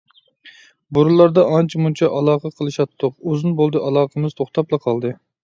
بۇرۇنلاردا 0.97 1.43
ئانچە-مۇنچە 1.49 2.09
ئالاقە 2.15 2.51
قىلىشاتتۇق، 2.61 3.15
ئۇزۇن 3.27 3.55
بولدى 3.61 3.85
ئالاقىمىز 3.85 4.37
توختاپلا 4.43 4.83
قالدى. 4.89 5.15